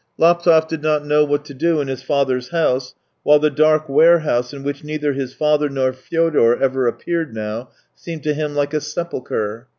Laptev 0.17 0.67
did 0.67 0.81
not 0.81 1.05
know 1.05 1.23
what 1.23 1.45
to 1.45 1.53
do 1.53 1.79
in 1.79 1.87
his 1.87 2.01
father's 2.01 2.49
house, 2.49 2.95
whUe 3.23 3.39
the 3.39 3.51
dark 3.51 3.87
warehouse 3.87 4.51
in 4.51 4.63
which 4.63 4.83
neither 4.83 5.13
his 5.13 5.35
father 5.35 5.69
nor 5.69 5.93
Fyodor 5.93 6.59
ever 6.59 6.87
appeared 6.87 7.35
now 7.35 7.69
seemed 7.93 8.23
to 8.23 8.33
him 8.33 8.55
like 8.55 8.73
a 8.73 8.81
sepulchre. 8.81 9.67